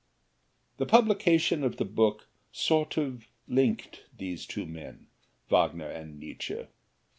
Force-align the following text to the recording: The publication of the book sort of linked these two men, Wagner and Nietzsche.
The 0.77 0.87
publication 0.87 1.63
of 1.63 1.77
the 1.77 1.85
book 1.85 2.27
sort 2.51 2.97
of 2.97 3.27
linked 3.47 4.05
these 4.17 4.47
two 4.47 4.65
men, 4.65 5.05
Wagner 5.47 5.91
and 5.91 6.19
Nietzsche. 6.19 6.65